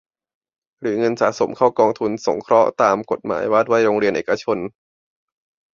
[0.79, 4.57] หรือเงินสะสมเข้ากองทุนสงเคราะห์ตามกฎหมายว่าด้วยโรงเรียนเอกชน